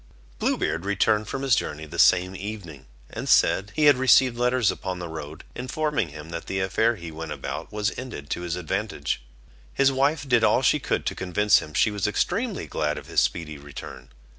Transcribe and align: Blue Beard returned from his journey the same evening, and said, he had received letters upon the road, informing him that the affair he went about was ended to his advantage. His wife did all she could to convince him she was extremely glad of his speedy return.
Blue 0.39 0.57
Beard 0.57 0.83
returned 0.83 1.27
from 1.27 1.43
his 1.43 1.55
journey 1.55 1.85
the 1.85 1.99
same 1.99 2.35
evening, 2.35 2.87
and 3.11 3.29
said, 3.29 3.71
he 3.75 3.85
had 3.85 3.97
received 3.97 4.35
letters 4.35 4.71
upon 4.71 4.97
the 4.97 5.07
road, 5.07 5.43
informing 5.53 6.07
him 6.09 6.31
that 6.31 6.47
the 6.47 6.59
affair 6.59 6.95
he 6.95 7.11
went 7.11 7.31
about 7.31 7.71
was 7.71 7.95
ended 7.99 8.31
to 8.31 8.41
his 8.41 8.55
advantage. 8.55 9.21
His 9.71 9.91
wife 9.91 10.27
did 10.27 10.43
all 10.43 10.63
she 10.63 10.79
could 10.79 11.05
to 11.05 11.13
convince 11.13 11.59
him 11.59 11.75
she 11.75 11.91
was 11.91 12.07
extremely 12.07 12.65
glad 12.65 12.97
of 12.97 13.05
his 13.05 13.21
speedy 13.21 13.59
return. 13.59 14.09